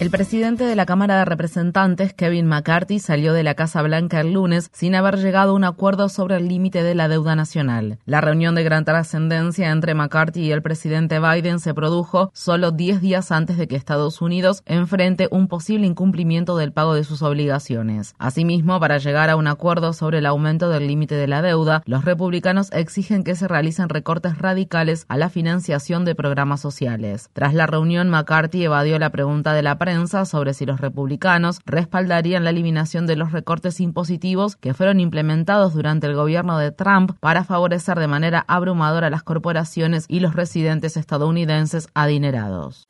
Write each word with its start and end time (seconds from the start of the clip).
El 0.00 0.08
presidente 0.08 0.64
de 0.64 0.76
la 0.76 0.86
Cámara 0.86 1.18
de 1.18 1.26
Representantes, 1.26 2.14
Kevin 2.14 2.46
McCarthy, 2.46 3.00
salió 3.00 3.34
de 3.34 3.42
la 3.42 3.52
Casa 3.52 3.82
Blanca 3.82 4.22
el 4.22 4.32
lunes 4.32 4.70
sin 4.72 4.94
haber 4.94 5.18
llegado 5.18 5.50
a 5.50 5.54
un 5.54 5.62
acuerdo 5.64 6.08
sobre 6.08 6.36
el 6.36 6.48
límite 6.48 6.82
de 6.82 6.94
la 6.94 7.06
deuda 7.06 7.36
nacional. 7.36 7.98
La 8.06 8.22
reunión 8.22 8.54
de 8.54 8.64
gran 8.64 8.86
trascendencia 8.86 9.70
entre 9.70 9.92
McCarthy 9.92 10.40
y 10.40 10.52
el 10.52 10.62
presidente 10.62 11.20
Biden 11.20 11.58
se 11.58 11.74
produjo 11.74 12.30
solo 12.32 12.70
10 12.70 13.02
días 13.02 13.30
antes 13.30 13.58
de 13.58 13.68
que 13.68 13.76
Estados 13.76 14.22
Unidos 14.22 14.62
enfrente 14.64 15.28
un 15.30 15.48
posible 15.48 15.86
incumplimiento 15.86 16.56
del 16.56 16.72
pago 16.72 16.94
de 16.94 17.04
sus 17.04 17.20
obligaciones. 17.20 18.14
Asimismo, 18.18 18.80
para 18.80 18.96
llegar 18.96 19.28
a 19.28 19.36
un 19.36 19.48
acuerdo 19.48 19.92
sobre 19.92 20.20
el 20.20 20.26
aumento 20.26 20.70
del 20.70 20.86
límite 20.86 21.14
de 21.14 21.26
la 21.26 21.42
deuda, 21.42 21.82
los 21.84 22.06
republicanos 22.06 22.72
exigen 22.72 23.22
que 23.22 23.34
se 23.34 23.48
realicen 23.48 23.90
recortes 23.90 24.38
radicales 24.38 25.04
a 25.08 25.18
la 25.18 25.28
financiación 25.28 26.06
de 26.06 26.14
programas 26.14 26.62
sociales. 26.62 27.28
Tras 27.34 27.52
la 27.52 27.66
reunión, 27.66 28.08
McCarthy 28.08 28.64
evadió 28.64 28.98
la 28.98 29.10
pregunta 29.10 29.52
de 29.52 29.60
la 29.60 29.76
prensa 29.76 29.89
sobre 30.24 30.54
si 30.54 30.66
los 30.66 30.80
republicanos 30.80 31.60
respaldarían 31.66 32.44
la 32.44 32.50
eliminación 32.50 33.06
de 33.06 33.16
los 33.16 33.32
recortes 33.32 33.80
impositivos 33.80 34.56
que 34.56 34.74
fueron 34.74 35.00
implementados 35.00 35.74
durante 35.74 36.06
el 36.06 36.14
gobierno 36.14 36.58
de 36.58 36.72
Trump 36.72 37.12
para 37.20 37.44
favorecer 37.44 37.98
de 37.98 38.06
manera 38.06 38.44
abrumadora 38.48 39.08
a 39.08 39.10
las 39.10 39.22
corporaciones 39.22 40.04
y 40.08 40.20
los 40.20 40.34
residentes 40.34 40.96
estadounidenses 40.96 41.88
adinerados. 41.94 42.89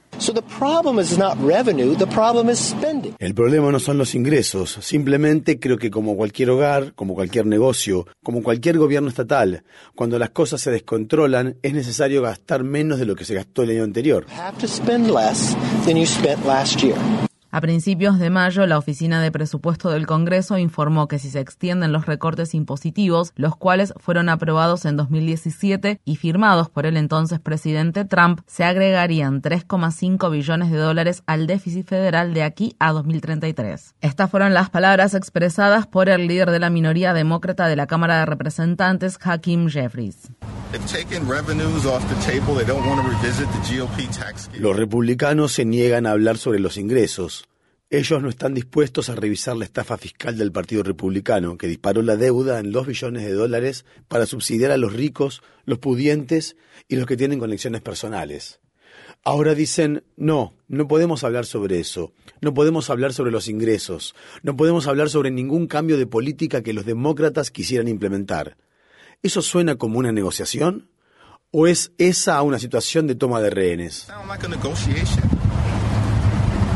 El 3.18 3.34
problema 3.34 3.72
no 3.72 3.80
son 3.80 3.96
los 3.96 4.14
ingresos, 4.14 4.78
simplemente 4.82 5.58
creo 5.58 5.78
que 5.78 5.90
como 5.90 6.14
cualquier 6.14 6.50
hogar, 6.50 6.92
como 6.94 7.14
cualquier 7.14 7.46
negocio, 7.46 8.06
como 8.22 8.42
cualquier 8.42 8.76
gobierno 8.76 9.08
estatal, 9.08 9.64
cuando 9.94 10.18
las 10.18 10.30
cosas 10.30 10.60
se 10.60 10.70
descontrolan 10.70 11.56
es 11.62 11.72
necesario 11.72 12.22
gastar 12.22 12.64
menos 12.64 12.98
de 12.98 13.06
lo 13.06 13.16
que 13.16 13.24
se 13.24 13.34
gastó 13.34 13.62
el 13.62 13.70
año 13.70 13.84
anterior. 13.84 14.26
A 17.52 17.60
principios 17.60 18.20
de 18.20 18.30
mayo, 18.30 18.64
la 18.68 18.78
Oficina 18.78 19.20
de 19.20 19.32
Presupuesto 19.32 19.90
del 19.90 20.06
Congreso 20.06 20.56
informó 20.56 21.08
que 21.08 21.18
si 21.18 21.30
se 21.30 21.40
extienden 21.40 21.92
los 21.92 22.06
recortes 22.06 22.54
impositivos, 22.54 23.32
los 23.34 23.56
cuales 23.56 23.92
fueron 23.96 24.28
aprobados 24.28 24.84
en 24.84 24.96
2017 24.96 26.00
y 26.04 26.14
firmados 26.14 26.70
por 26.70 26.86
el 26.86 26.96
entonces 26.96 27.40
presidente 27.40 28.04
Trump, 28.04 28.42
se 28.46 28.62
agregarían 28.62 29.42
3,5 29.42 30.30
billones 30.30 30.70
de 30.70 30.78
dólares 30.78 31.24
al 31.26 31.48
déficit 31.48 31.88
federal 31.88 32.34
de 32.34 32.44
aquí 32.44 32.76
a 32.78 32.92
2033. 32.92 33.96
Estas 34.00 34.30
fueron 34.30 34.54
las 34.54 34.70
palabras 34.70 35.14
expresadas 35.14 35.88
por 35.88 36.08
el 36.08 36.28
líder 36.28 36.52
de 36.52 36.60
la 36.60 36.70
minoría 36.70 37.14
demócrata 37.14 37.66
de 37.66 37.74
la 37.74 37.88
Cámara 37.88 38.20
de 38.20 38.26
Representantes, 38.26 39.18
Hakeem 39.20 39.68
Jeffries. 39.68 40.30
Los 44.54 44.76
republicanos 44.76 45.52
se 45.52 45.64
niegan 45.64 46.06
a 46.06 46.12
hablar 46.12 46.38
sobre 46.38 46.60
los 46.60 46.76
ingresos. 46.76 47.39
Ellos 47.92 48.22
no 48.22 48.28
están 48.28 48.54
dispuestos 48.54 49.10
a 49.10 49.16
revisar 49.16 49.56
la 49.56 49.64
estafa 49.64 49.98
fiscal 49.98 50.38
del 50.38 50.52
Partido 50.52 50.84
Republicano, 50.84 51.58
que 51.58 51.66
disparó 51.66 52.02
la 52.02 52.14
deuda 52.14 52.60
en 52.60 52.70
dos 52.70 52.86
billones 52.86 53.24
de 53.24 53.32
dólares 53.32 53.84
para 54.06 54.26
subsidiar 54.26 54.70
a 54.70 54.76
los 54.76 54.92
ricos, 54.92 55.42
los 55.64 55.80
pudientes 55.80 56.56
y 56.86 56.94
los 56.94 57.06
que 57.06 57.16
tienen 57.16 57.40
conexiones 57.40 57.80
personales. 57.80 58.60
Ahora 59.24 59.56
dicen, 59.56 60.04
no, 60.16 60.54
no 60.68 60.86
podemos 60.86 61.24
hablar 61.24 61.46
sobre 61.46 61.80
eso, 61.80 62.12
no 62.40 62.54
podemos 62.54 62.90
hablar 62.90 63.12
sobre 63.12 63.32
los 63.32 63.48
ingresos, 63.48 64.14
no 64.44 64.56
podemos 64.56 64.86
hablar 64.86 65.10
sobre 65.10 65.32
ningún 65.32 65.66
cambio 65.66 65.98
de 65.98 66.06
política 66.06 66.62
que 66.62 66.72
los 66.72 66.86
demócratas 66.86 67.50
quisieran 67.50 67.88
implementar. 67.88 68.56
¿Eso 69.20 69.42
suena 69.42 69.74
como 69.74 69.98
una 69.98 70.12
negociación? 70.12 70.88
¿O 71.50 71.66
es 71.66 71.90
esa 71.98 72.40
una 72.42 72.60
situación 72.60 73.08
de 73.08 73.16
toma 73.16 73.40
de 73.40 73.50
rehenes? 73.50 74.06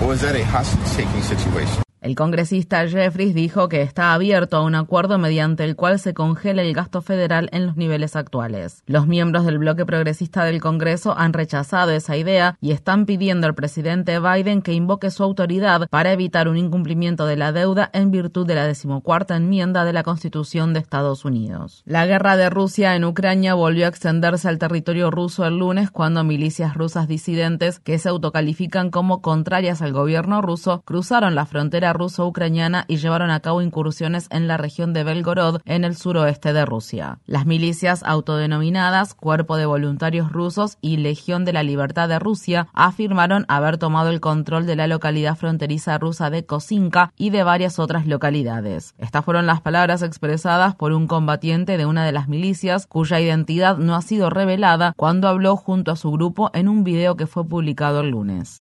or 0.04 0.12
is 0.12 0.20
that 0.20 0.37
a 0.37 0.44
hostage-taking 0.44 1.22
situation? 1.22 1.84
El 2.04 2.16
congresista 2.16 2.87
Jeffries 2.87 3.34
dijo 3.34 3.70
que 3.70 3.81
está 3.81 4.12
abierto 4.12 4.59
a 4.59 4.62
un 4.62 4.75
acuerdo 4.75 5.16
mediante 5.16 5.65
el 5.65 5.75
cual 5.75 5.98
se 5.98 6.12
congela 6.12 6.60
el 6.60 6.75
gasto 6.75 7.00
federal 7.00 7.48
en 7.50 7.65
los 7.65 7.78
niveles 7.78 8.15
actuales. 8.15 8.82
Los 8.84 9.06
miembros 9.06 9.47
del 9.47 9.56
bloque 9.56 9.87
progresista 9.87 10.44
del 10.44 10.60
Congreso 10.60 11.16
han 11.16 11.32
rechazado 11.32 11.92
esa 11.92 12.19
idea 12.19 12.59
y 12.60 12.72
están 12.72 13.06
pidiendo 13.06 13.47
al 13.47 13.54
presidente 13.54 14.20
Biden 14.20 14.60
que 14.60 14.75
invoque 14.75 15.10
su 15.10 15.22
autoridad 15.22 15.88
para 15.88 16.12
evitar 16.12 16.47
un 16.47 16.59
incumplimiento 16.59 17.25
de 17.25 17.37
la 17.37 17.53
deuda 17.53 17.88
en 17.94 18.10
virtud 18.10 18.47
de 18.47 18.56
la 18.56 18.66
decimocuarta 18.66 19.36
enmienda 19.36 19.86
de 19.86 19.94
la 19.94 20.03
Constitución 20.03 20.75
de 20.75 20.81
Estados 20.81 21.25
Unidos. 21.25 21.84
La 21.86 22.04
guerra 22.04 22.36
de 22.36 22.50
Rusia 22.50 22.97
en 22.97 23.06
Ucrania 23.06 23.54
volvió 23.54 23.86
a 23.86 23.88
extenderse 23.88 24.47
al 24.47 24.59
territorio 24.59 25.10
ruso 25.10 25.47
el 25.47 25.56
lunes 25.56 25.91
cuando 25.91 26.22
milicias 26.22 26.75
rusas 26.75 27.09
disidentes 27.09 27.78
que 27.78 27.98
se 27.98 28.10
autocalifican 28.10 28.91
como 28.91 29.22
contrarias 29.22 29.81
al 29.81 29.94
gobierno 29.94 30.42
ruso 30.42 30.82
cruzaron 30.84 31.34
la 31.34 31.47
frontera 31.47 31.94
ruso-ucraniana 31.94 32.84
y 32.88 32.99
llevaron 32.99 33.31
a 33.31 33.41
cabo 33.41 33.62
incursiones 33.62 34.27
en 34.31 34.49
la 34.49 34.56
región 34.56 34.93
de 34.93 35.05
Belgorod, 35.05 35.60
en 35.65 35.84
el 35.84 35.97
suroeste 35.97 36.53
de 36.53 36.66
Rusia. 36.66 37.21
Las 37.27 37.47
milicias 37.47 38.03
autodenominadas 38.05 39.15
Cuerpo 39.15 39.56
de 39.56 39.66
Voluntarios 39.66 40.31
Rusos 40.31 40.77
y 40.81 40.99
Legión 40.99 41.44
de 41.44 41.53
la 41.53 41.62
Libertad 41.62 42.09
de 42.09 42.19
Rusia 42.19 42.69
afirmaron 42.72 43.47
haber 43.49 43.78
tomado 43.78 44.10
el 44.10 44.21
control 44.21 44.66
de 44.66 44.77
la 44.77 44.87
localidad 44.87 45.37
fronteriza 45.37 45.97
rusa 45.99 46.31
de 46.31 46.44
Kosinka 46.44 47.12
y 47.16 47.31
de 47.31 47.43
varias 47.43 47.78
otras 47.78 48.06
localidades. 48.06 48.94
Estas 48.99 49.25
fueron 49.25 49.47
las 49.47 49.60
palabras 49.60 50.03
expresadas 50.03 50.75
por 50.75 50.93
un 50.93 51.06
combatiente 51.06 51.77
de 51.77 51.87
una 51.87 52.04
de 52.04 52.12
las 52.12 52.28
milicias 52.28 52.87
cuya 52.87 53.21
identidad 53.21 53.78
no 53.78 53.94
ha 53.94 54.03
sido 54.03 54.31
revelada 54.31 54.93
cuando 54.97 55.28
habló 55.28 55.56
junto 55.56 55.93
a 55.93 55.97
su 55.97 56.10
grupo 56.10 56.50
en 56.54 56.69
un 56.69 56.84
video 56.84 57.16
que 57.16 57.27
fue 57.27 57.47
publicado 57.47 58.00
el 58.00 58.10
lunes. 58.10 58.60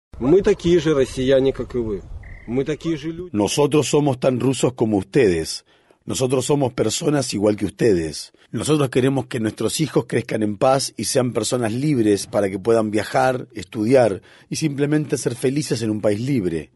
Nosotros 3.32 3.88
somos 3.88 4.18
tan 4.18 4.40
rusos 4.40 4.72
como 4.72 4.96
ustedes. 4.96 5.64
Nosotros 6.04 6.46
somos 6.46 6.72
personas 6.72 7.34
igual 7.34 7.56
que 7.56 7.66
ustedes. 7.66 8.32
Nosotros 8.50 8.88
queremos 8.88 9.26
que 9.26 9.40
nuestros 9.40 9.78
hijos 9.80 10.06
crezcan 10.08 10.42
en 10.42 10.56
paz 10.56 10.94
y 10.96 11.04
sean 11.04 11.34
personas 11.34 11.74
libres 11.74 12.26
para 12.26 12.48
que 12.48 12.58
puedan 12.58 12.90
viajar, 12.90 13.46
estudiar 13.52 14.22
y 14.48 14.56
simplemente 14.56 15.18
ser 15.18 15.34
felices 15.34 15.82
en 15.82 15.90
un 15.90 16.00
país 16.00 16.20
libre. 16.20 16.70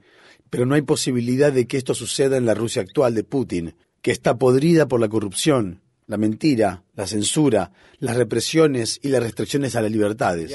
Pero 0.50 0.66
no 0.66 0.74
hay 0.74 0.82
posibilidad 0.82 1.50
de 1.50 1.66
que 1.66 1.78
esto 1.78 1.94
suceda 1.94 2.36
en 2.36 2.44
la 2.44 2.52
Rusia 2.52 2.82
actual 2.82 3.14
de 3.14 3.24
Putin, 3.24 3.74
que 4.02 4.10
está 4.10 4.36
podrida 4.36 4.86
por 4.86 5.00
la 5.00 5.08
corrupción, 5.08 5.80
la 6.06 6.18
mentira, 6.18 6.84
la 6.94 7.06
censura, 7.06 7.72
las 8.00 8.16
represiones 8.18 9.00
y 9.02 9.08
las 9.08 9.22
restricciones 9.22 9.76
a 9.76 9.80
las 9.80 9.90
libertades. 9.90 10.52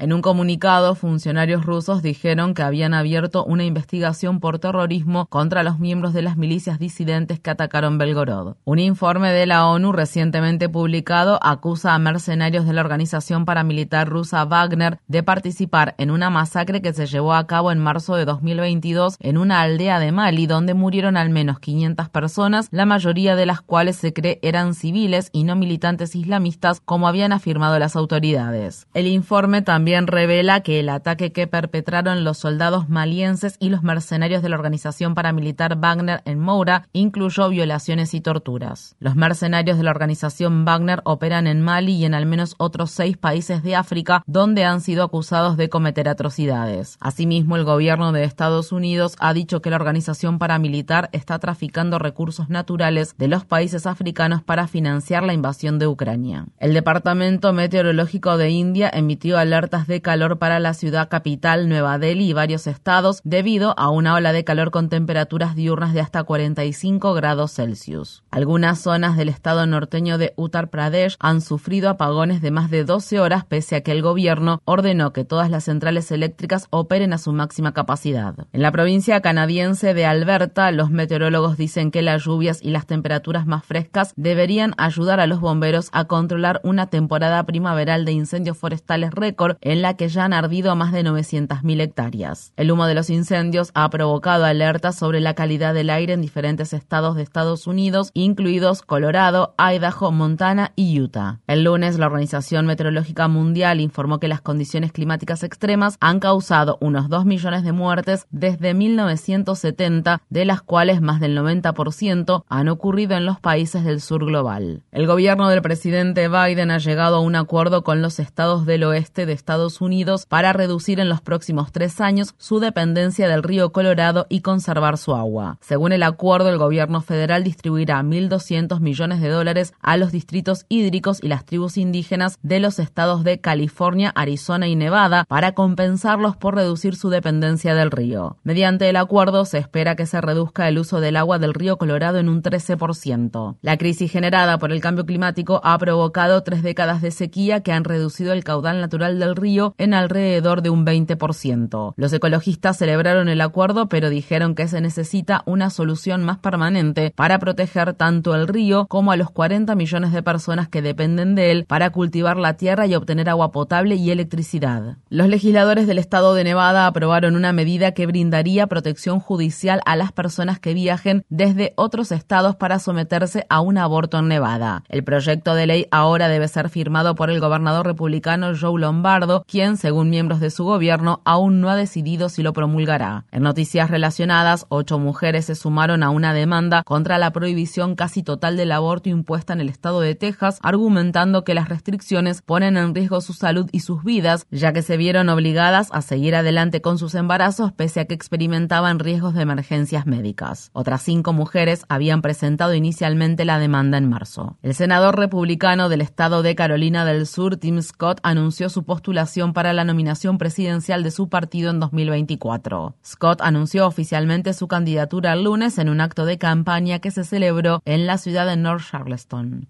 En 0.00 0.14
un 0.14 0.22
comunicado, 0.22 0.94
funcionarios 0.94 1.66
rusos 1.66 2.02
dijeron 2.02 2.54
que 2.54 2.62
habían 2.62 2.94
abierto 2.94 3.44
una 3.44 3.64
investigación 3.64 4.40
por 4.40 4.58
terrorismo 4.58 5.26
contra 5.26 5.62
los 5.62 5.78
miembros 5.78 6.14
de 6.14 6.22
las 6.22 6.38
milicias 6.38 6.78
disidentes 6.78 7.38
que 7.38 7.50
atacaron 7.50 7.98
Belgorod. 7.98 8.56
Un 8.64 8.78
informe 8.78 9.30
de 9.30 9.44
la 9.44 9.66
ONU 9.66 9.92
recientemente 9.92 10.70
publicado 10.70 11.38
acusa 11.42 11.94
a 11.94 11.98
mercenarios 11.98 12.64
de 12.64 12.72
la 12.72 12.80
organización 12.80 13.44
paramilitar 13.44 14.08
rusa 14.08 14.42
Wagner 14.46 15.00
de 15.06 15.22
participar 15.22 15.94
en 15.98 16.10
una 16.10 16.30
masacre 16.30 16.80
que 16.80 16.94
se 16.94 17.04
llevó 17.04 17.34
a 17.34 17.46
cabo 17.46 17.70
en 17.70 17.78
marzo 17.78 18.16
de 18.16 18.24
2022 18.24 19.16
en 19.20 19.36
una 19.36 19.60
aldea 19.60 20.00
de 20.00 20.12
Mali 20.12 20.46
donde 20.46 20.72
murieron 20.72 21.18
al 21.18 21.28
menos 21.28 21.60
500 21.60 22.08
personas, 22.08 22.68
la 22.70 22.86
mayoría 22.86 23.36
de 23.36 23.44
las 23.44 23.60
cuales 23.60 23.96
se 23.96 24.14
cree 24.14 24.38
eran 24.40 24.72
civiles 24.72 25.28
y 25.30 25.44
no 25.44 25.56
militantes 25.56 26.16
islamistas 26.16 26.80
como 26.80 27.06
habían 27.06 27.32
afirmado 27.34 27.78
las 27.78 27.96
autoridades. 27.96 28.86
El 28.94 29.06
informe 29.06 29.60
también 29.60 29.89
también 29.90 30.06
revela 30.06 30.60
que 30.60 30.78
el 30.78 30.88
ataque 30.88 31.32
que 31.32 31.48
perpetraron 31.48 32.22
los 32.22 32.38
soldados 32.38 32.88
malienses 32.88 33.56
y 33.58 33.70
los 33.70 33.82
mercenarios 33.82 34.40
de 34.40 34.48
la 34.48 34.54
organización 34.54 35.16
paramilitar 35.16 35.80
Wagner 35.80 36.22
en 36.26 36.38
Moura 36.38 36.86
incluyó 36.92 37.48
violaciones 37.48 38.14
y 38.14 38.20
torturas. 38.20 38.94
Los 39.00 39.16
mercenarios 39.16 39.78
de 39.78 39.82
la 39.82 39.90
organización 39.90 40.64
Wagner 40.64 41.00
operan 41.02 41.48
en 41.48 41.60
Mali 41.60 41.94
y 41.94 42.04
en 42.04 42.14
al 42.14 42.24
menos 42.24 42.54
otros 42.58 42.92
seis 42.92 43.16
países 43.16 43.64
de 43.64 43.74
África 43.74 44.22
donde 44.28 44.64
han 44.64 44.80
sido 44.80 45.02
acusados 45.02 45.56
de 45.56 45.68
cometer 45.68 46.08
atrocidades. 46.08 46.96
Asimismo, 47.00 47.56
el 47.56 47.64
gobierno 47.64 48.12
de 48.12 48.22
Estados 48.22 48.70
Unidos 48.70 49.16
ha 49.18 49.34
dicho 49.34 49.60
que 49.60 49.70
la 49.70 49.76
organización 49.76 50.38
paramilitar 50.38 51.08
está 51.10 51.40
traficando 51.40 51.98
recursos 51.98 52.48
naturales 52.48 53.16
de 53.18 53.26
los 53.26 53.44
países 53.44 53.88
africanos 53.88 54.40
para 54.40 54.68
financiar 54.68 55.24
la 55.24 55.34
invasión 55.34 55.80
de 55.80 55.88
Ucrania. 55.88 56.46
El 56.60 56.74
Departamento 56.74 57.52
Meteorológico 57.52 58.36
de 58.36 58.50
India 58.50 58.88
emitió 58.94 59.36
de 59.70 60.02
calor 60.02 60.38
para 60.38 60.58
la 60.58 60.74
ciudad 60.74 61.08
capital 61.08 61.68
Nueva 61.68 61.98
Delhi 61.98 62.30
y 62.30 62.32
varios 62.32 62.66
estados 62.66 63.20
debido 63.22 63.72
a 63.78 63.88
una 63.88 64.14
ola 64.14 64.32
de 64.32 64.42
calor 64.42 64.72
con 64.72 64.88
temperaturas 64.88 65.54
diurnas 65.54 65.94
de 65.94 66.00
hasta 66.00 66.24
45 66.24 67.14
grados 67.14 67.52
Celsius. 67.54 68.24
Algunas 68.32 68.80
zonas 68.80 69.16
del 69.16 69.28
estado 69.28 69.66
norteño 69.66 70.18
de 70.18 70.32
Uttar 70.36 70.70
Pradesh 70.70 71.16
han 71.20 71.40
sufrido 71.40 71.88
apagones 71.88 72.42
de 72.42 72.50
más 72.50 72.70
de 72.70 72.84
12 72.84 73.20
horas 73.20 73.44
pese 73.44 73.76
a 73.76 73.80
que 73.82 73.92
el 73.92 74.02
gobierno 74.02 74.60
ordenó 74.64 75.12
que 75.12 75.24
todas 75.24 75.50
las 75.50 75.64
centrales 75.64 76.10
eléctricas 76.10 76.66
operen 76.70 77.12
a 77.12 77.18
su 77.18 77.32
máxima 77.32 77.72
capacidad. 77.72 78.34
En 78.52 78.62
la 78.62 78.72
provincia 78.72 79.20
canadiense 79.20 79.94
de 79.94 80.04
Alberta, 80.04 80.72
los 80.72 80.90
meteorólogos 80.90 81.56
dicen 81.56 81.92
que 81.92 82.02
las 82.02 82.24
lluvias 82.24 82.60
y 82.60 82.70
las 82.70 82.86
temperaturas 82.86 83.46
más 83.46 83.64
frescas 83.64 84.12
deberían 84.16 84.74
ayudar 84.78 85.20
a 85.20 85.28
los 85.28 85.40
bomberos 85.40 85.90
a 85.92 86.06
controlar 86.06 86.60
una 86.64 86.88
temporada 86.88 87.44
primaveral 87.44 88.04
de 88.04 88.12
incendios 88.12 88.58
forestales 88.58 89.12
récord 89.12 89.56
en 89.60 89.82
la 89.82 89.94
que 89.94 90.08
ya 90.08 90.24
han 90.24 90.32
ardido 90.32 90.74
más 90.76 90.92
de 90.92 91.04
900.000 91.04 91.80
hectáreas. 91.80 92.52
El 92.56 92.70
humo 92.70 92.86
de 92.86 92.94
los 92.94 93.10
incendios 93.10 93.70
ha 93.74 93.88
provocado 93.90 94.44
alertas 94.44 94.96
sobre 94.96 95.20
la 95.20 95.34
calidad 95.34 95.74
del 95.74 95.90
aire 95.90 96.14
en 96.14 96.22
diferentes 96.22 96.72
estados 96.72 97.16
de 97.16 97.22
Estados 97.22 97.66
Unidos, 97.66 98.10
incluidos 98.14 98.82
Colorado, 98.82 99.54
Idaho, 99.58 100.12
Montana 100.12 100.72
y 100.76 101.00
Utah. 101.00 101.40
El 101.46 101.64
lunes, 101.64 101.98
la 101.98 102.06
Organización 102.06 102.66
Meteorológica 102.66 103.28
Mundial 103.28 103.80
informó 103.80 104.18
que 104.18 104.28
las 104.28 104.40
condiciones 104.40 104.92
climáticas 104.92 105.42
extremas 105.42 105.96
han 106.00 106.20
causado 106.20 106.78
unos 106.80 107.08
2 107.08 107.24
millones 107.24 107.62
de 107.62 107.72
muertes 107.72 108.26
desde 108.30 108.74
1970, 108.74 110.22
de 110.28 110.44
las 110.44 110.62
cuales 110.62 111.00
más 111.00 111.20
del 111.20 111.36
90% 111.36 112.44
han 112.48 112.68
ocurrido 112.68 113.16
en 113.16 113.26
los 113.26 113.40
países 113.40 113.84
del 113.84 114.00
sur 114.00 114.24
global. 114.24 114.82
El 114.92 115.06
gobierno 115.06 115.48
del 115.48 115.62
presidente 115.62 116.28
Biden 116.28 116.70
ha 116.70 116.78
llegado 116.78 117.16
a 117.16 117.20
un 117.20 117.36
acuerdo 117.36 117.84
con 117.84 118.02
los 118.02 118.18
estados 118.18 118.66
del 118.66 118.84
oeste 118.84 119.26
de 119.26 119.32
Estados 119.32 119.49
Unidos 119.50 120.26
para 120.26 120.52
reducir 120.52 121.00
en 121.00 121.08
los 121.08 121.20
próximos 121.20 121.72
tres 121.72 122.00
años 122.00 122.34
su 122.38 122.60
dependencia 122.60 123.28
del 123.28 123.42
río 123.42 123.72
Colorado 123.72 124.26
y 124.28 124.42
conservar 124.42 124.96
su 124.96 125.12
agua. 125.16 125.58
Según 125.60 125.90
el 125.90 126.04
acuerdo, 126.04 126.50
el 126.50 126.58
gobierno 126.58 127.00
federal 127.00 127.42
distribuirá 127.42 128.00
1.200 128.00 128.78
millones 128.78 129.20
de 129.20 129.28
dólares 129.28 129.74
a 129.82 129.96
los 129.96 130.12
distritos 130.12 130.66
hídricos 130.68 131.18
y 131.20 131.26
las 131.26 131.44
tribus 131.44 131.78
indígenas 131.78 132.38
de 132.42 132.60
los 132.60 132.78
estados 132.78 133.24
de 133.24 133.40
California, 133.40 134.12
Arizona 134.14 134.68
y 134.68 134.76
Nevada 134.76 135.24
para 135.24 135.52
compensarlos 135.52 136.36
por 136.36 136.54
reducir 136.54 136.94
su 136.94 137.10
dependencia 137.10 137.74
del 137.74 137.90
río. 137.90 138.36
Mediante 138.44 138.88
el 138.88 138.96
acuerdo 138.96 139.44
se 139.46 139.58
espera 139.58 139.96
que 139.96 140.06
se 140.06 140.20
reduzca 140.20 140.68
el 140.68 140.78
uso 140.78 141.00
del 141.00 141.16
agua 141.16 141.40
del 141.40 141.54
río 141.54 141.76
Colorado 141.76 142.18
en 142.18 142.28
un 142.28 142.40
13%. 142.40 143.56
La 143.62 143.76
crisis 143.78 144.12
generada 144.12 144.58
por 144.58 144.70
el 144.70 144.80
cambio 144.80 145.04
climático 145.06 145.60
ha 145.64 145.76
provocado 145.76 146.44
tres 146.44 146.62
décadas 146.62 147.02
de 147.02 147.10
sequía 147.10 147.62
que 147.62 147.72
han 147.72 147.82
reducido 147.82 148.32
el 148.32 148.44
caudal 148.44 148.80
natural 148.80 149.18
del 149.18 149.36
río 149.40 149.74
en 149.78 149.94
alrededor 149.94 150.62
de 150.62 150.70
un 150.70 150.84
20%. 150.84 151.94
Los 151.96 152.12
ecologistas 152.12 152.76
celebraron 152.76 153.28
el 153.28 153.40
acuerdo 153.40 153.88
pero 153.88 154.10
dijeron 154.10 154.54
que 154.54 154.68
se 154.68 154.80
necesita 154.80 155.42
una 155.46 155.70
solución 155.70 156.24
más 156.24 156.38
permanente 156.38 157.12
para 157.16 157.38
proteger 157.38 157.94
tanto 157.94 158.34
el 158.34 158.48
río 158.48 158.86
como 158.86 159.12
a 159.12 159.16
los 159.16 159.30
40 159.30 159.74
millones 159.74 160.12
de 160.12 160.22
personas 160.22 160.68
que 160.68 160.82
dependen 160.82 161.34
de 161.34 161.50
él 161.50 161.64
para 161.66 161.90
cultivar 161.90 162.36
la 162.36 162.54
tierra 162.56 162.86
y 162.86 162.94
obtener 162.94 163.28
agua 163.28 163.52
potable 163.52 163.96
y 163.96 164.10
electricidad. 164.10 164.96
Los 165.08 165.28
legisladores 165.28 165.86
del 165.86 165.98
estado 165.98 166.34
de 166.34 166.44
Nevada 166.44 166.86
aprobaron 166.86 167.36
una 167.36 167.52
medida 167.52 167.92
que 167.92 168.06
brindaría 168.06 168.66
protección 168.66 169.20
judicial 169.20 169.80
a 169.86 169.96
las 169.96 170.12
personas 170.12 170.58
que 170.58 170.74
viajen 170.74 171.24
desde 171.28 171.72
otros 171.76 172.12
estados 172.12 172.56
para 172.56 172.78
someterse 172.78 173.46
a 173.48 173.60
un 173.60 173.78
aborto 173.78 174.18
en 174.18 174.28
Nevada. 174.28 174.84
El 174.88 175.04
proyecto 175.04 175.54
de 175.54 175.66
ley 175.66 175.86
ahora 175.90 176.28
debe 176.28 176.48
ser 176.48 176.68
firmado 176.68 177.14
por 177.14 177.30
el 177.30 177.40
gobernador 177.40 177.86
republicano 177.86 178.52
Joe 178.58 178.80
Lombardo, 178.80 179.29
quien, 179.46 179.76
según 179.76 180.10
miembros 180.10 180.40
de 180.40 180.50
su 180.50 180.64
gobierno, 180.64 181.20
aún 181.24 181.60
no 181.60 181.70
ha 181.70 181.76
decidido 181.76 182.28
si 182.28 182.42
lo 182.42 182.52
promulgará. 182.52 183.24
En 183.30 183.42
noticias 183.42 183.90
relacionadas, 183.90 184.66
ocho 184.68 184.98
mujeres 184.98 185.46
se 185.46 185.54
sumaron 185.54 186.02
a 186.02 186.10
una 186.10 186.34
demanda 186.34 186.82
contra 186.84 187.18
la 187.18 187.32
prohibición 187.32 187.94
casi 187.94 188.22
total 188.22 188.56
del 188.56 188.72
aborto 188.72 189.08
impuesta 189.08 189.52
en 189.52 189.60
el 189.60 189.68
estado 189.68 190.00
de 190.00 190.14
Texas, 190.14 190.58
argumentando 190.62 191.44
que 191.44 191.54
las 191.54 191.68
restricciones 191.68 192.42
ponen 192.42 192.76
en 192.76 192.94
riesgo 192.94 193.20
su 193.20 193.32
salud 193.32 193.68
y 193.72 193.80
sus 193.80 194.04
vidas, 194.04 194.46
ya 194.50 194.72
que 194.72 194.82
se 194.82 194.96
vieron 194.96 195.28
obligadas 195.28 195.88
a 195.92 196.02
seguir 196.02 196.34
adelante 196.34 196.80
con 196.80 196.98
sus 196.98 197.14
embarazos 197.14 197.72
pese 197.72 198.00
a 198.00 198.04
que 198.04 198.14
experimentaban 198.14 198.98
riesgos 198.98 199.34
de 199.34 199.42
emergencias 199.42 200.06
médicas. 200.06 200.70
Otras 200.72 201.02
cinco 201.02 201.32
mujeres 201.32 201.84
habían 201.88 202.22
presentado 202.22 202.74
inicialmente 202.74 203.44
la 203.44 203.58
demanda 203.58 203.98
en 203.98 204.08
marzo. 204.08 204.58
El 204.62 204.74
senador 204.74 205.18
republicano 205.18 205.88
del 205.88 206.00
estado 206.00 206.42
de 206.42 206.54
Carolina 206.54 207.04
del 207.04 207.26
Sur, 207.26 207.56
Tim 207.56 207.80
Scott, 207.82 208.20
anunció 208.22 208.68
su 208.68 208.84
postulación 209.20 209.52
para 209.52 209.74
la 209.74 209.84
nominación 209.84 210.38
presidencial 210.38 211.02
de 211.02 211.10
su 211.10 211.28
partido 211.28 211.70
en 211.70 211.78
2024. 211.78 212.94
Scott 213.04 213.40
anunció 213.42 213.86
oficialmente 213.86 214.54
su 214.54 214.66
candidatura 214.66 215.34
el 215.34 215.44
lunes 215.44 215.76
en 215.76 215.90
un 215.90 216.00
acto 216.00 216.24
de 216.24 216.38
campaña 216.38 217.00
que 217.00 217.10
se 217.10 217.24
celebró 217.24 217.82
en 217.84 218.06
la 218.06 218.16
ciudad 218.16 218.46
de 218.46 218.56
North 218.56 218.82
Charleston. 218.90 219.68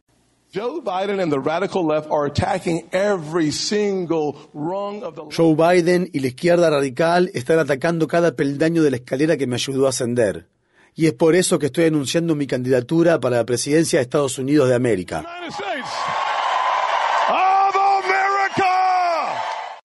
Joe 5.37 5.55
Biden 5.57 6.11
y 6.13 6.21
la 6.21 6.27
izquierda 6.29 6.71
radical 6.71 7.31
están 7.35 7.59
atacando 7.59 8.07
cada 8.07 8.37
peldaño 8.37 8.85
de 8.85 8.91
la 8.91 8.97
escalera 8.99 9.37
que 9.37 9.49
me 9.49 9.57
ayudó 9.57 9.87
a 9.87 9.91
ascender. 9.91 10.47
Y 10.95 11.07
es 11.07 11.13
por 11.15 11.35
eso 11.35 11.59
que 11.59 11.67
estoy 11.67 11.87
anunciando 11.87 12.37
mi 12.37 12.47
candidatura 12.47 13.19
para 13.19 13.39
la 13.39 13.45
presidencia 13.45 13.99
de 13.99 14.03
Estados 14.03 14.39
Unidos 14.39 14.69
de 14.69 14.75
América. 14.77 15.25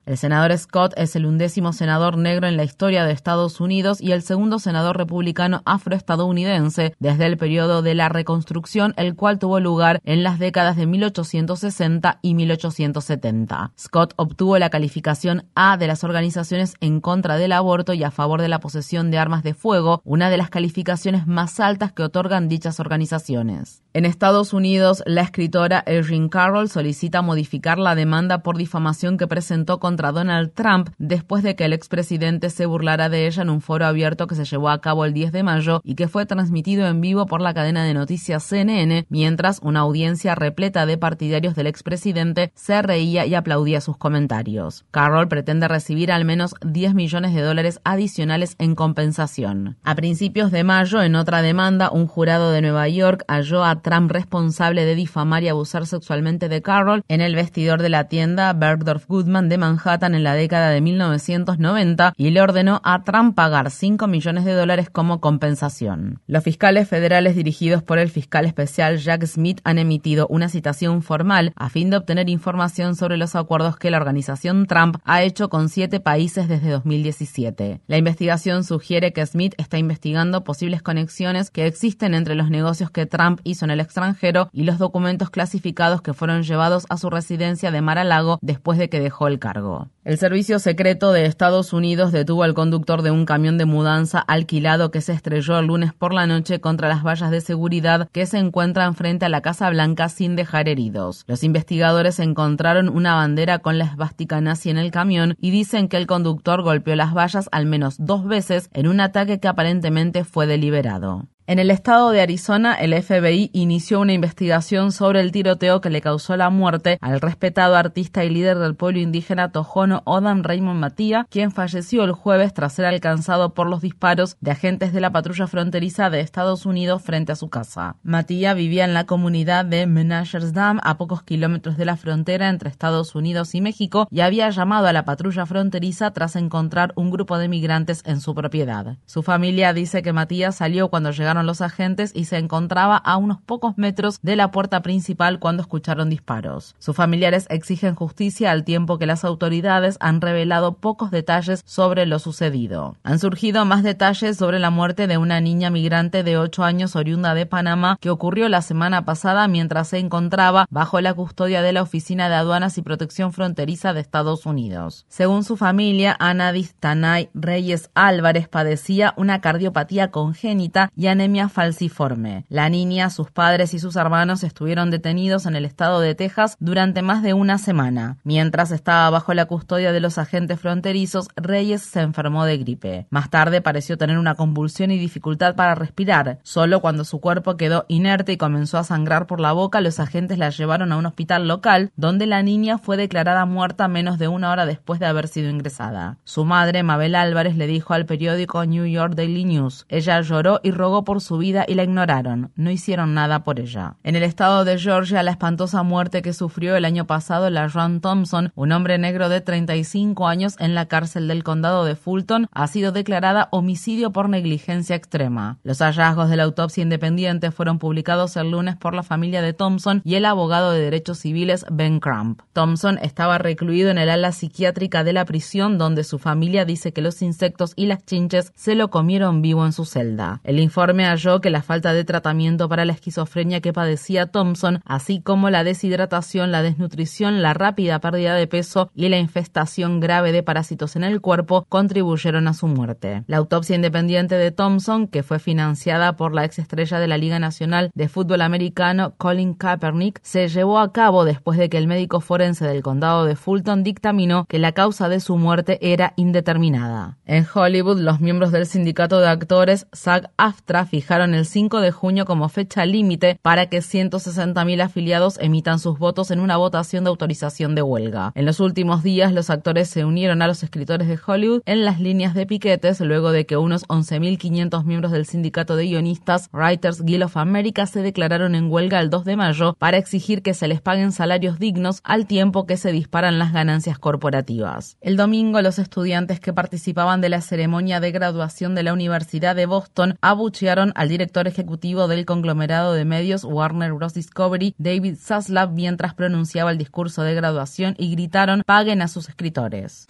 El 0.06 0.18
senador 0.20 0.56
Scott 0.56 0.94
es 0.98 1.16
el 1.16 1.26
undécimo 1.26 1.74
senador 1.74 2.16
negro 2.16 2.48
en 2.48 2.58
la 2.58 2.64
historia 2.64 3.06
de 3.06 3.12
Estados 3.12 3.60
Unidos 3.60 4.00
y 4.00 4.12
el 4.12 4.22
segundo 4.22 4.60
senador 4.60 4.98
republicano 4.98 5.64
afroestadounidense 5.66 6.94
desde 7.00 7.26
el 7.26 7.38
periodo 7.38 7.82
de 7.82 7.96
la 7.96 8.08
Reconstrucción, 8.08 8.94
el 8.98 9.16
cual 9.16 9.40
tuvo 9.40 9.60
lugar 9.60 10.02
en 10.04 10.22
las 10.22 10.38
décadas 10.38 10.76
de 10.76 10.86
1860 10.86 12.20
y 12.22 12.36
1870. 12.36 13.72
Scott 13.80 14.14
obtuvo 14.18 14.60
la 14.60 14.70
calificación 14.70 15.46
A 15.56 15.76
de 15.78 15.88
las 15.88 16.04
organizaciones 16.04 16.76
en 16.82 17.02
contra 17.02 17.38
del 17.38 17.52
aborto 17.52 17.94
y 17.94 18.04
a 18.04 18.12
favor 18.12 18.44
de 18.44 18.50
la 18.50 18.60
posesión 18.60 19.10
de 19.10 19.18
armas 19.18 19.42
de 19.42 19.56
fuego, 19.56 20.02
una 20.04 20.30
de 20.30 20.38
las 20.38 20.52
calificaciones 20.52 21.26
más 21.26 21.60
altas 21.60 21.94
que 21.94 22.04
otorgan 22.04 22.48
dichas 22.48 22.80
organizaciones. 22.80 23.82
En 23.94 24.06
Estados 24.06 24.54
Unidos, 24.54 25.02
la 25.08 25.22
escritora 25.22 25.82
Erin 25.88 26.30
Carroll 26.30 26.70
solicita 26.70 27.24
modificar 27.24 27.80
la 27.80 27.96
demanda 27.96 28.44
por 28.44 28.58
difamación 28.58 29.18
que 29.18 29.26
presentó 29.26 29.80
contra 29.80 29.95
contra 29.96 30.12
Donald 30.12 30.52
Trump 30.54 30.90
después 30.98 31.42
de 31.42 31.56
que 31.56 31.64
el 31.64 31.72
expresidente 31.72 32.50
se 32.50 32.66
burlara 32.66 33.08
de 33.08 33.28
ella 33.28 33.44
en 33.44 33.50
un 33.50 33.62
foro 33.62 33.86
abierto 33.86 34.28
que 34.28 34.36
se 34.36 34.44
llevó 34.44 34.70
a 34.70 34.82
cabo 34.82 35.06
el 35.06 35.14
10 35.14 35.32
de 35.32 35.42
mayo 35.42 35.80
y 35.86 35.96
que 35.96 36.10
fue 36.10 36.26
transmitido 36.26 36.86
en 36.88 37.00
vivo 37.00 37.28
por 37.28 37.40
la 37.40 37.54
cadena 37.54 37.86
de 37.86 37.94
noticias 37.94 38.44
CNN, 38.44 39.06
mientras 39.08 39.62
una 39.64 39.80
audiencia 39.80 40.36
repleta 40.36 40.86
de 40.86 40.98
partidarios 40.98 41.56
del 41.56 41.68
expresidente 41.68 42.52
se 42.56 42.82
reía 42.82 43.26
y 43.26 43.36
aplaudía 43.36 43.80
sus 43.80 43.96
comentarios. 43.96 44.84
Carroll 44.92 45.30
pretende 45.30 45.70
recibir 45.70 46.12
al 46.12 46.26
menos 46.26 46.56
10 46.66 46.94
millones 46.94 47.34
de 47.34 47.42
dólares 47.42 47.80
adicionales 47.86 48.58
en 48.60 48.76
compensación. 48.76 49.78
A 49.86 49.96
principios 49.96 50.52
de 50.52 50.66
mayo, 50.66 51.02
en 51.02 51.16
otra 51.16 51.42
demanda, 51.42 51.90
un 51.90 52.08
jurado 52.08 52.52
de 52.52 52.60
Nueva 52.60 52.90
York 52.90 53.24
halló 53.30 53.64
a 53.64 53.82
Trump 53.82 54.12
responsable 54.12 54.84
de 54.84 54.96
difamar 54.96 55.44
y 55.44 55.48
abusar 55.48 55.86
sexualmente 55.86 56.50
de 56.50 56.62
Carroll 56.62 57.06
en 57.08 57.22
el 57.22 57.34
vestidor 57.36 57.82
de 57.82 57.90
la 57.90 58.10
tienda 58.10 58.52
Bergdorf 58.52 59.08
Goodman 59.08 59.48
de 59.48 59.58
Manhattan 59.58 59.85
en 59.86 60.24
la 60.24 60.34
década 60.34 60.70
de 60.70 60.82
1990 60.82 62.14
y 62.18 62.32
le 62.32 62.42
ordenó 62.42 62.82
a 62.84 63.04
Trump 63.04 63.36
pagar 63.36 63.70
5 63.70 64.08
millones 64.08 64.44
de 64.44 64.54
dólares 64.54 64.90
como 64.90 65.22
compensación. 65.22 66.22
Los 66.26 66.44
fiscales 66.44 66.90
federales 66.90 67.36
dirigidos 67.36 67.84
por 67.84 68.00
el 68.00 68.10
fiscal 68.10 68.46
especial 68.46 68.98
Jack 68.98 69.26
Smith 69.26 69.62
han 69.64 69.78
emitido 69.78 70.26
una 70.28 70.50
citación 70.50 71.04
formal 71.04 71.54
a 71.56 71.70
fin 71.70 71.92
de 71.92 71.98
obtener 71.98 72.30
información 72.30 72.96
sobre 72.96 73.18
los 73.18 73.36
acuerdos 73.36 73.78
que 73.78 73.92
la 73.92 73.98
organización 73.98 74.66
Trump 74.66 74.98
ha 75.04 75.22
hecho 75.22 75.50
con 75.50 75.70
siete 75.70 76.00
países 76.00 76.48
desde 76.48 76.72
2017. 76.72 77.82
La 77.86 77.98
investigación 77.98 78.64
sugiere 78.64 79.14
que 79.14 79.26
Smith 79.26 79.54
está 79.58 79.78
investigando 79.78 80.44
posibles 80.44 80.82
conexiones 80.82 81.52
que 81.52 81.68
existen 81.68 82.16
entre 82.16 82.34
los 82.34 82.50
negocios 82.50 82.90
que 82.90 83.06
Trump 83.06 83.40
hizo 83.44 83.66
en 83.66 83.72
el 83.72 83.82
extranjero 83.82 84.50
y 84.52 84.64
los 84.64 84.80
documentos 84.80 85.30
clasificados 85.30 86.02
que 86.02 86.16
fueron 86.16 86.42
llevados 86.42 86.88
a 86.90 86.98
su 86.98 87.12
residencia 87.12 87.70
de 87.70 87.82
Mar-a-Lago 87.82 88.40
después 88.42 88.80
de 88.80 88.90
que 88.90 89.00
dejó 89.00 89.28
el 89.28 89.38
cargo. 89.38 89.75
El 90.04 90.18
servicio 90.18 90.60
secreto 90.60 91.12
de 91.12 91.26
Estados 91.26 91.74
Unidos 91.74 92.12
detuvo 92.12 92.44
al 92.44 92.54
conductor 92.54 93.02
de 93.02 93.12
un 93.12 93.26
camión 93.26 93.58
de 93.58 93.66
mudanza 93.66 94.20
alquilado 94.20 94.92
que 94.92 95.02
se 95.02 95.14
estrelló 95.14 95.58
el 95.58 95.66
lunes 95.66 95.94
por 95.94 96.14
la 96.14 96.28
noche 96.28 96.60
contra 96.60 96.88
las 96.88 97.04
vallas 97.04 97.32
de 97.32 97.42
seguridad 97.42 98.08
que 98.12 98.26
se 98.26 98.38
encuentran 98.38 98.94
frente 98.94 99.26
a 99.26 99.30
la 99.30 99.42
Casa 99.42 99.70
Blanca 99.70 100.10
sin 100.10 100.36
dejar 100.36 100.70
heridos. 100.70 101.24
Los 101.28 101.44
investigadores 101.44 102.20
encontraron 102.20 102.88
una 102.90 103.16
bandera 103.16 103.60
con 103.60 103.78
la 103.80 103.86
esvástica 103.86 104.42
nazi 104.42 104.70
en 104.70 104.78
el 104.78 104.92
camión 104.92 105.36
y 105.40 105.50
dicen 105.50 105.88
que 105.88 105.98
el 105.98 106.08
conductor 106.08 106.62
golpeó 106.62 106.96
las 106.96 107.14
vallas 107.14 107.50
al 107.52 107.66
menos 107.66 107.96
dos 107.98 108.26
veces 108.26 108.70
en 108.74 108.88
un 108.88 109.00
ataque 109.00 109.40
que 109.40 109.48
aparentemente 109.48 110.24
fue 110.24 110.46
deliberado. 110.46 111.26
En 111.48 111.60
el 111.60 111.70
estado 111.70 112.10
de 112.10 112.22
Arizona, 112.22 112.74
el 112.74 113.00
FBI 113.00 113.52
inició 113.54 114.00
una 114.00 114.14
investigación 114.14 114.92
sobre 114.92 115.22
el 115.22 115.32
tiroteo 115.32 115.80
que 115.80 115.92
le 115.92 116.02
causó 116.02 116.36
la 116.38 116.50
muerte 116.50 116.98
al 117.02 117.22
respetado 117.22 117.76
artista 117.76 118.24
y 118.24 118.32
líder 118.32 118.58
del 118.58 118.74
pueblo 118.74 118.98
indígena 118.98 119.52
tojono 119.52 120.02
Odan 120.06 120.44
Raymond 120.44 120.80
Matía, 120.80 121.28
quien 121.30 121.52
falleció 121.52 122.04
el 122.04 122.14
jueves 122.14 122.52
tras 122.56 122.74
ser 122.74 122.86
alcanzado 122.86 123.54
por 123.54 123.70
los 123.70 123.82
disparos 123.82 124.38
de 124.42 124.50
agentes 124.50 124.92
de 124.92 125.02
la 125.02 125.12
patrulla 125.12 125.46
fronteriza 125.46 126.10
de 126.10 126.22
Estados 126.22 126.66
Unidos 126.66 127.04
frente 127.04 127.34
a 127.34 127.36
su 127.36 127.48
casa. 127.48 127.98
Matía 128.02 128.56
vivía 128.56 128.84
en 128.84 128.96
la 128.96 129.06
comunidad 129.06 129.66
de 129.66 129.86
Menagers 129.86 130.52
Dam, 130.52 130.80
a 130.82 130.98
pocos 130.98 131.22
kilómetros 131.22 131.78
de 131.78 131.86
la 131.86 131.96
frontera 131.96 132.50
entre 132.50 132.72
Estados 132.72 133.14
Unidos 133.14 133.54
y 133.54 133.62
México, 133.62 134.08
y 134.10 134.22
había 134.22 134.50
llamado 134.50 134.88
a 134.88 134.94
la 134.94 135.06
patrulla 135.06 135.46
fronteriza 135.46 136.10
tras 136.10 136.36
encontrar 136.38 136.92
un 136.96 137.12
grupo 137.12 137.38
de 137.38 137.50
migrantes 137.50 138.02
en 138.08 138.20
su 138.20 138.34
propiedad. 138.34 138.98
Su 139.06 139.22
familia 139.22 139.74
dice 139.74 140.02
que 140.02 140.12
Matías 140.12 140.56
salió 140.56 140.90
cuando 140.90 141.12
llegaron 141.12 141.35
los 141.44 141.62
agentes 141.62 142.12
y 142.14 142.26
se 142.26 142.38
encontraba 142.38 142.98
a 142.98 143.18
unos 143.18 143.42
pocos 143.42 143.78
metros 143.78 144.20
de 144.22 144.36
la 144.36 144.52
puerta 144.52 144.82
principal 144.82 145.40
cuando 145.40 145.62
escucharon 145.62 146.10
disparos. 146.10 146.76
Sus 146.80 146.96
familiares 146.96 147.48
exigen 147.50 147.96
justicia 147.96 148.52
al 148.52 148.64
tiempo 148.64 148.98
que 148.98 149.06
las 149.06 149.26
autoridades 149.26 149.98
han 150.00 150.22
revelado 150.22 150.74
pocos 150.74 151.12
detalles 151.12 151.62
sobre 151.66 152.06
lo 152.06 152.20
sucedido. 152.20 152.96
Han 153.04 153.20
surgido 153.20 153.66
más 153.66 153.84
detalles 153.84 154.38
sobre 154.38 154.60
la 154.60 154.70
muerte 154.70 155.08
de 155.08 155.18
una 155.18 155.42
niña 155.42 155.70
migrante 155.70 156.24
de 156.24 156.38
8 156.38 156.64
años 156.64 156.96
oriunda 156.96 157.34
de 157.34 157.46
Panamá 157.46 157.98
que 158.00 158.10
ocurrió 158.10 158.50
la 158.50 158.62
semana 158.62 159.06
pasada 159.06 159.48
mientras 159.48 159.90
se 159.90 160.00
encontraba 160.00 160.68
bajo 160.70 161.02
la 161.02 161.14
custodia 161.14 161.62
de 161.62 161.74
la 161.74 161.82
Oficina 161.82 162.30
de 162.30 162.36
Aduanas 162.36 162.78
y 162.78 162.82
Protección 162.82 163.34
Fronteriza 163.34 163.94
de 163.94 164.02
Estados 164.02 164.46
Unidos. 164.46 165.06
Según 165.10 165.44
su 165.44 165.58
familia, 165.58 166.16
Anadis 166.20 166.76
Tanay 166.76 167.30
Reyes 167.34 167.90
Álvarez 167.94 168.48
padecía 168.48 169.14
una 169.18 169.42
cardiopatía 169.42 170.12
congénita 170.12 170.92
y 170.96 171.08
anemia 171.08 171.25
falciforme. 171.50 172.46
La 172.50 172.70
niña, 172.70 173.10
sus 173.10 173.32
padres 173.32 173.74
y 173.74 173.80
sus 173.80 173.96
hermanos 173.96 174.44
estuvieron 174.44 174.92
detenidos 174.92 175.46
en 175.46 175.56
el 175.56 175.66
estado 175.66 176.00
de 176.00 176.16
Texas 176.16 176.56
durante 176.60 177.02
más 177.02 177.24
de 177.24 177.34
una 177.34 177.58
semana. 177.58 178.18
Mientras 178.24 178.72
estaba 178.72 179.10
bajo 179.10 179.34
la 179.34 179.46
custodia 179.46 179.92
de 179.92 180.00
los 180.00 180.18
agentes 180.18 180.60
fronterizos, 180.60 181.28
Reyes 181.36 181.82
se 181.82 182.02
enfermó 182.02 182.46
de 182.46 182.58
gripe. 182.58 183.08
Más 183.10 183.30
tarde 183.30 183.62
pareció 183.62 183.98
tener 183.98 184.18
una 184.18 184.36
convulsión 184.36 184.92
y 184.92 184.98
dificultad 184.98 185.56
para 185.56 185.76
respirar. 185.76 186.40
Solo 186.44 186.80
cuando 186.80 187.04
su 187.04 187.20
cuerpo 187.20 187.58
quedó 187.58 187.86
inerte 187.88 188.34
y 188.34 188.38
comenzó 188.38 188.78
a 188.78 188.84
sangrar 188.84 189.28
por 189.28 189.40
la 189.40 189.52
boca, 189.52 189.82
los 189.82 190.00
agentes 190.00 190.38
la 190.38 190.50
llevaron 190.50 190.92
a 190.92 190.98
un 190.98 191.06
hospital 191.06 191.48
local, 191.48 191.92
donde 191.96 192.28
la 192.28 192.44
niña 192.44 192.78
fue 192.78 192.98
declarada 192.98 193.46
muerta 193.46 193.88
menos 193.88 194.20
de 194.20 194.28
una 194.28 194.52
hora 194.52 194.66
después 194.66 195.00
de 195.00 195.08
haber 195.08 195.28
sido 195.28 195.50
ingresada. 195.50 196.18
Su 196.24 196.46
madre, 196.46 196.84
Mabel 196.84 197.16
Álvarez, 197.16 197.58
le 197.58 197.68
dijo 197.68 197.94
al 197.94 198.06
periódico 198.06 198.64
New 198.66 198.86
York 198.86 199.16
Daily 199.16 199.44
News. 199.46 199.86
Ella 199.90 200.22
lloró 200.22 200.60
y 200.64 200.72
rogó 200.72 201.04
por 201.04 201.15
su 201.20 201.38
vida 201.38 201.66
y 201.68 201.76
la 201.76 201.84
ignoraron. 201.84 202.52
No 202.56 202.72
hicieron 202.72 203.14
nada 203.14 203.44
por 203.44 203.60
ella. 203.60 203.96
En 204.04 204.16
el 204.16 204.24
estado 204.24 204.66
de 204.66 204.78
Georgia, 204.78 205.24
la 205.24 205.32
espantosa 205.32 205.84
muerte 205.84 206.22
que 206.22 206.34
sufrió 206.34 206.76
el 206.76 206.86
año 206.86 207.06
pasado 207.06 207.50
la 207.50 207.68
Ron 207.68 208.02
Thompson, 208.02 208.52
un 208.56 208.72
hombre 208.72 208.98
negro 208.98 209.30
de 209.30 209.42
35 209.42 210.28
años 210.28 210.56
en 210.60 210.76
la 210.76 210.88
cárcel 210.88 211.28
del 211.28 211.44
condado 211.44 211.86
de 211.86 211.96
Fulton, 211.96 212.48
ha 212.52 212.68
sido 212.68 212.92
declarada 212.92 213.50
homicidio 213.52 214.12
por 214.12 214.30
negligencia 214.30 214.96
extrema. 214.96 215.58
Los 215.64 215.80
hallazgos 215.80 216.30
de 216.30 216.38
la 216.38 216.44
autopsia 216.44 216.84
independiente 216.84 217.52
fueron 217.52 217.80
publicados 217.80 218.38
el 218.38 218.52
lunes 218.52 218.76
por 218.76 218.94
la 218.94 219.04
familia 219.04 219.42
de 219.42 219.54
Thompson 219.54 220.02
y 220.04 220.16
el 220.16 220.26
abogado 220.26 220.72
de 220.72 220.82
derechos 220.82 221.20
civiles 221.20 221.66
Ben 221.72 222.00
Crump. 222.00 222.42
Thompson 222.54 223.00
estaba 223.02 223.38
recluido 223.38 223.90
en 223.90 223.98
el 223.98 224.10
ala 224.10 224.32
psiquiátrica 224.32 225.04
de 225.04 225.14
la 225.14 225.26
prisión 225.26 225.78
donde 225.78 226.04
su 226.04 226.20
familia 226.20 226.66
dice 226.66 226.94
que 226.94 227.02
los 227.02 227.22
insectos 227.22 227.74
y 227.76 227.86
las 227.86 228.06
chinches 228.06 228.52
se 228.56 228.76
lo 228.76 228.90
comieron 228.90 229.42
vivo 229.42 229.66
en 229.66 229.74
su 229.74 229.86
celda. 229.86 230.42
El 230.44 230.60
informe 230.60 231.05
que 231.42 231.50
la 231.50 231.62
falta 231.62 231.94
de 231.94 232.04
tratamiento 232.04 232.68
para 232.68 232.84
la 232.84 232.94
esquizofrenia 232.94 233.62
que 233.62 233.74
padecía 233.74 234.26
Thompson, 234.26 234.82
así 234.86 235.22
como 235.22 235.50
la 235.50 235.64
deshidratación, 235.64 236.52
la 236.52 236.62
desnutrición, 236.62 237.42
la 237.42 237.54
rápida 237.54 238.00
pérdida 238.00 238.34
de 238.34 238.48
peso 238.48 238.90
y 238.96 239.08
la 239.10 239.18
infestación 239.18 240.00
grave 240.00 240.32
de 240.32 240.42
parásitos 240.42 240.96
en 240.96 241.04
el 241.04 241.22
cuerpo 241.22 241.66
contribuyeron 241.70 242.48
a 242.48 242.54
su 242.54 242.68
muerte. 242.68 243.24
La 243.28 243.38
autopsia 243.38 243.76
independiente 243.76 244.36
de 244.36 244.52
Thompson, 244.52 245.08
que 245.08 245.22
fue 245.22 245.38
financiada 245.38 246.16
por 246.16 246.34
la 246.34 246.44
exestrella 246.44 247.00
de 247.00 247.08
la 247.08 247.18
Liga 247.18 247.38
Nacional 247.40 247.92
de 247.94 248.10
Fútbol 248.10 248.42
Americano 248.42 249.14
Colin 249.18 249.54
Kaepernick, 249.54 250.20
se 250.24 250.48
llevó 250.48 250.80
a 250.80 250.92
cabo 250.92 251.24
después 251.24 251.60
de 251.60 251.70
que 251.70 251.78
el 251.78 251.88
médico 251.88 252.20
forense 252.20 252.66
del 252.66 252.82
condado 252.82 253.26
de 253.26 253.36
Fulton 253.36 253.84
dictaminó 253.84 254.46
que 254.46 254.60
la 254.60 254.72
causa 254.72 255.08
de 255.08 255.20
su 255.20 255.38
muerte 255.38 255.78
era 255.82 256.14
indeterminada. 256.16 257.18
En 257.26 257.46
Hollywood, 257.52 258.00
los 258.00 258.22
miembros 258.22 258.52
del 258.52 258.66
sindicato 258.66 259.20
de 259.20 259.28
actores 259.28 259.88
SAG-AFTRA 259.92 260.86
fijaron 260.96 261.34
el 261.34 261.46
5 261.46 261.82
de 261.82 261.92
junio 261.92 262.24
como 262.24 262.48
fecha 262.48 262.86
límite 262.86 263.38
para 263.42 263.66
que 263.66 263.80
160.000 263.80 264.82
afiliados 264.82 265.38
emitan 265.42 265.78
sus 265.78 266.00
votos 266.00 266.32
en 266.32 266.40
una 266.40 266.56
votación 266.56 267.04
de 267.04 267.10
autorización 267.10 267.76
de 267.76 267.82
huelga. 267.82 268.32
En 268.34 268.46
los 268.46 268.62
últimos 268.62 269.04
días, 269.04 269.34
los 269.34 269.50
actores 269.50 269.90
se 269.90 270.06
unieron 270.06 270.42
a 270.42 270.48
los 270.48 270.64
escritores 270.64 271.10
de 271.10 271.20
Hollywood 271.20 271.64
en 271.66 271.84
las 271.84 272.00
líneas 272.00 272.34
de 272.34 272.46
piquetes 272.46 273.02
luego 273.02 273.34
de 273.34 273.46
que 273.46 273.58
unos 273.58 273.86
11.500 273.90 274.86
miembros 274.86 275.12
del 275.12 275.26
sindicato 275.26 275.76
de 275.76 275.84
guionistas 275.84 276.48
Writers 276.54 277.02
Guild 277.02 277.24
of 277.24 277.36
America 277.36 277.86
se 277.88 278.02
declararon 278.02 278.56
en 278.56 278.72
huelga 278.72 279.02
el 279.02 279.10
2 279.10 279.26
de 279.26 279.36
mayo 279.36 279.76
para 279.78 279.98
exigir 279.98 280.44
que 280.44 280.54
se 280.54 280.70
les 280.70 280.80
paguen 280.80 281.12
salarios 281.12 281.60
dignos 281.60 282.00
al 282.06 282.26
tiempo 282.26 282.66
que 282.66 282.78
se 282.78 282.94
disparan 282.94 283.38
las 283.38 283.52
ganancias 283.52 284.00
corporativas. 284.00 284.96
El 285.02 285.18
domingo, 285.18 285.62
los 285.62 285.78
estudiantes 285.78 286.40
que 286.40 286.54
participaban 286.54 287.20
de 287.20 287.28
la 287.28 287.42
ceremonia 287.42 288.00
de 288.00 288.14
graduación 288.14 288.76
de 288.76 288.84
la 288.84 288.94
Universidad 288.94 289.58
de 289.58 289.66
Boston 289.66 290.18
abuchearon 290.22 290.75
al 290.96 291.10
director 291.10 291.48
ejecutivo 291.48 292.08
del 292.08 292.26
conglomerado 292.26 292.94
de 292.94 293.06
medios 293.06 293.44
Warner 293.44 293.94
Bros. 293.94 294.14
Discovery, 294.14 294.76
David 294.78 295.16
Zaslav, 295.18 295.72
mientras 295.72 296.14
pronunciaba 296.14 296.72
el 296.72 296.78
discurso 296.78 297.24
de 297.24 297.34
graduación 297.34 297.96
y 297.98 298.12
gritaron 298.12 298.64
paguen 298.66 299.02
a 299.02 299.08
sus 299.08 299.30
escritores. 299.30 300.06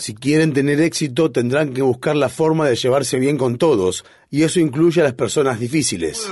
Si 0.00 0.14
quieren 0.14 0.52
tener 0.52 0.80
éxito, 0.80 1.30
tendrán 1.30 1.72
que 1.72 1.82
buscar 1.82 2.16
la 2.16 2.28
forma 2.28 2.66
de 2.66 2.74
llevarse 2.74 3.18
bien 3.18 3.38
con 3.38 3.58
todos, 3.58 4.04
y 4.28 4.42
eso 4.42 4.58
incluye 4.58 5.00
a 5.00 5.04
las 5.04 5.14
personas 5.14 5.60
difíciles. 5.60 6.26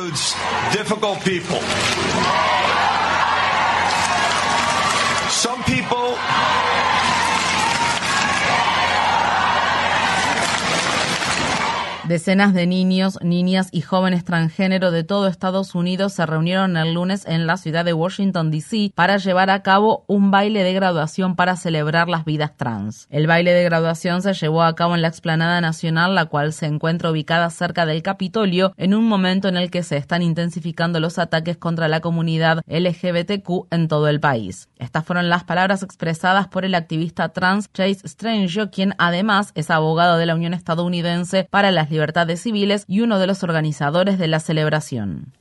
Decenas 12.08 12.54
de 12.54 12.66
niños, 12.66 13.18
niñas 13.20 13.68
y 13.70 13.82
jóvenes 13.82 14.24
transgénero 14.24 14.90
de 14.90 15.04
todo 15.04 15.28
Estados 15.28 15.74
Unidos 15.74 16.14
se 16.14 16.24
reunieron 16.24 16.78
el 16.78 16.94
lunes 16.94 17.26
en 17.26 17.46
la 17.46 17.58
ciudad 17.58 17.84
de 17.84 17.92
Washington, 17.92 18.50
D.C. 18.50 18.92
para 18.94 19.18
llevar 19.18 19.50
a 19.50 19.62
cabo 19.62 20.06
un 20.06 20.30
baile 20.30 20.62
de 20.62 20.72
graduación 20.72 21.36
para 21.36 21.56
celebrar 21.56 22.08
las 22.08 22.24
vidas 22.24 22.56
trans. 22.56 23.08
El 23.10 23.26
baile 23.26 23.52
de 23.52 23.62
graduación 23.62 24.22
se 24.22 24.32
llevó 24.32 24.62
a 24.62 24.74
cabo 24.74 24.94
en 24.94 25.02
la 25.02 25.08
explanada 25.08 25.60
nacional, 25.60 26.14
la 26.14 26.24
cual 26.24 26.54
se 26.54 26.64
encuentra 26.64 27.10
ubicada 27.10 27.50
cerca 27.50 27.84
del 27.84 28.02
Capitolio, 28.02 28.72
en 28.78 28.94
un 28.94 29.06
momento 29.06 29.48
en 29.48 29.58
el 29.58 29.70
que 29.70 29.82
se 29.82 29.98
están 29.98 30.22
intensificando 30.22 31.00
los 31.00 31.18
ataques 31.18 31.58
contra 31.58 31.88
la 31.88 32.00
comunidad 32.00 32.62
LGBTQ 32.68 33.66
en 33.70 33.86
todo 33.86 34.08
el 34.08 34.18
país. 34.18 34.70
Estas 34.78 35.04
fueron 35.04 35.28
las 35.28 35.44
palabras 35.44 35.82
expresadas 35.82 36.48
por 36.48 36.64
el 36.64 36.74
activista 36.74 37.28
trans 37.34 37.70
Chase 37.70 38.00
Strange, 38.04 38.70
quien 38.70 38.94
además 38.96 39.52
es 39.54 39.70
abogado 39.70 40.16
de 40.16 40.24
la 40.24 40.34
Unión 40.34 40.54
Estadounidense 40.54 41.46
para 41.50 41.70
las 41.70 41.90
civiles 42.36 42.84
y 42.88 43.00
uno 43.00 43.18
de 43.18 43.26
los 43.26 43.42
organizadores 43.42 44.18
de 44.18 44.28
la 44.28 44.40
celebración. 44.40 45.32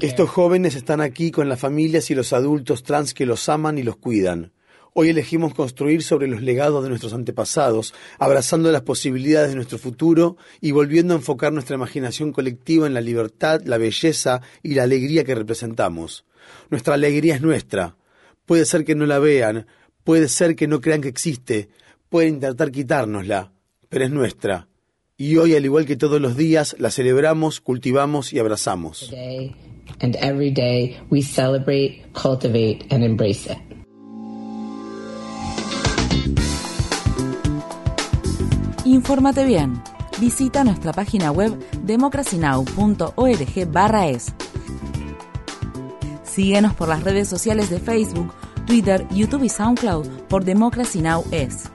Estos 0.00 0.30
jóvenes 0.30 0.74
están 0.74 1.00
aquí 1.00 1.30
con 1.30 1.48
las 1.48 1.60
familias 1.60 2.10
y 2.10 2.14
los 2.14 2.32
adultos 2.32 2.82
trans 2.82 3.14
que 3.14 3.26
los 3.26 3.48
aman 3.48 3.78
y 3.78 3.82
los 3.82 3.96
cuidan. 3.96 4.52
Hoy 4.92 5.08
elegimos 5.08 5.54
construir 5.54 6.02
sobre 6.02 6.26
los 6.26 6.42
legados 6.42 6.82
de 6.82 6.88
nuestros 6.88 7.14
antepasados, 7.14 7.94
abrazando 8.18 8.72
las 8.72 8.82
posibilidades 8.82 9.50
de 9.50 9.54
nuestro 9.54 9.78
futuro 9.78 10.36
y 10.60 10.72
volviendo 10.72 11.14
a 11.14 11.18
enfocar 11.18 11.52
nuestra 11.52 11.76
imaginación 11.76 12.32
colectiva 12.32 12.88
en 12.88 12.94
la 12.94 13.00
libertad, 13.00 13.60
la 13.64 13.78
belleza 13.78 14.42
y 14.64 14.74
la 14.74 14.82
alegría 14.82 15.22
que 15.22 15.36
representamos. 15.36 16.24
Nuestra 16.70 16.94
alegría 16.94 17.36
es 17.36 17.40
nuestra. 17.40 17.96
Puede 18.46 18.64
ser 18.64 18.84
que 18.84 18.96
no 18.96 19.06
la 19.06 19.20
vean, 19.20 19.66
puede 20.02 20.28
ser 20.28 20.56
que 20.56 20.66
no 20.66 20.80
crean 20.80 21.02
que 21.02 21.08
existe, 21.08 21.68
pueden 22.10 22.34
intentar 22.34 22.70
quitárnosla, 22.70 23.52
pero 23.88 24.04
es 24.04 24.10
nuestra 24.10 24.66
Y 25.16 25.36
hoy, 25.36 25.54
al 25.54 25.64
igual 25.66 25.84
que 25.84 25.96
todos 25.96 26.18
los 26.18 26.34
días, 26.34 26.74
la 26.78 26.90
celebramos, 26.90 27.60
cultivamos 27.60 28.32
y 28.32 28.38
abrazamos. 28.38 29.12
And 30.00 30.16
every 30.16 30.50
day 30.50 30.96
we 31.10 31.20
celebrate, 31.20 32.06
cultivate 32.14 32.86
and 32.88 33.04
embrace 33.04 33.52
it. 33.52 33.58
Infórmate 38.86 39.44
bien. 39.44 39.82
Visita 40.18 40.64
nuestra 40.64 40.94
página 40.94 41.32
web 41.32 41.52
democracynow.org/es. 41.84 44.32
Síguenos 46.24 46.74
por 46.74 46.88
las 46.88 47.04
redes 47.04 47.28
sociales 47.28 47.68
de 47.68 47.78
Facebook, 47.78 48.32
Twitter, 48.66 49.06
YouTube 49.10 49.44
y 49.44 49.50
SoundCloud 49.50 50.06
por 50.30 50.46
Democracy 50.46 51.02
Now! 51.02 51.24
es. 51.30 51.70